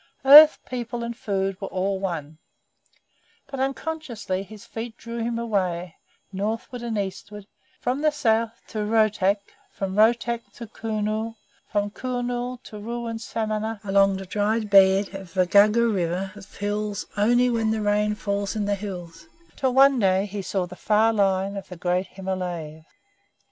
[0.25, 2.39] Earth, people, and food were all one.
[3.45, 5.97] But unconsciously his feet drew him away
[6.33, 7.45] northward and eastward;
[7.79, 9.37] from the south to Rohtak;
[9.71, 11.35] from Rohtak to Kurnool;
[11.71, 15.45] from Kurnool to ruined Samanah, and then up stream along the dried bed of the
[15.45, 20.25] Gugger river that fills only when the rain falls in the hills, till one day
[20.25, 22.85] he saw the far line of the great Himalayas.